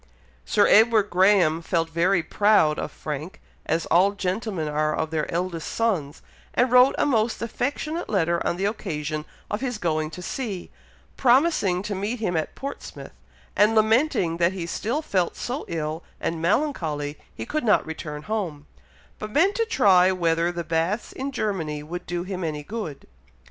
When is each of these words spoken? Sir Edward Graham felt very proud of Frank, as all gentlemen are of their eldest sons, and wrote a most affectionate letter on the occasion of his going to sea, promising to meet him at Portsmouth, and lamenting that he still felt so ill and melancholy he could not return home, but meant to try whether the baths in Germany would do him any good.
Sir 0.45 0.65
Edward 0.65 1.11
Graham 1.11 1.61
felt 1.61 1.87
very 1.91 2.23
proud 2.23 2.79
of 2.79 2.91
Frank, 2.91 3.39
as 3.67 3.85
all 3.85 4.13
gentlemen 4.13 4.67
are 4.67 4.95
of 4.95 5.11
their 5.11 5.31
eldest 5.31 5.67
sons, 5.71 6.23
and 6.55 6.71
wrote 6.71 6.95
a 6.97 7.05
most 7.05 7.39
affectionate 7.39 8.09
letter 8.09 8.43
on 8.43 8.57
the 8.57 8.65
occasion 8.65 9.25
of 9.51 9.61
his 9.61 9.77
going 9.77 10.09
to 10.09 10.23
sea, 10.23 10.71
promising 11.17 11.83
to 11.83 11.93
meet 11.93 12.19
him 12.19 12.35
at 12.35 12.55
Portsmouth, 12.55 13.13
and 13.55 13.75
lamenting 13.75 14.37
that 14.37 14.53
he 14.53 14.65
still 14.65 15.03
felt 15.03 15.35
so 15.35 15.65
ill 15.67 16.01
and 16.19 16.41
melancholy 16.41 17.15
he 17.35 17.45
could 17.45 17.63
not 17.63 17.85
return 17.85 18.23
home, 18.23 18.65
but 19.19 19.29
meant 19.29 19.53
to 19.53 19.65
try 19.65 20.11
whether 20.11 20.51
the 20.51 20.63
baths 20.63 21.11
in 21.13 21.31
Germany 21.31 21.83
would 21.83 22.07
do 22.07 22.23
him 22.23 22.43
any 22.43 22.63
good. 22.63 23.05